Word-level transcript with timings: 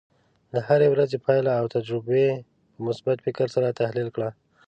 د 0.53 0.55
هرې 0.67 0.87
ورځې 0.93 1.17
پایله 1.25 1.51
او 1.59 1.65
تجربې 1.75 2.27
په 2.71 2.79
مثبت 2.87 3.17
فکر 3.25 3.47
سره 3.55 3.77
تحلیل 3.81 4.09
کړه. 4.15 4.29